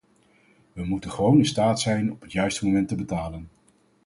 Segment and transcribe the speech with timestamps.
[0.73, 3.49] We moeten gewoon in staat zijn op het juiste moment te betalen.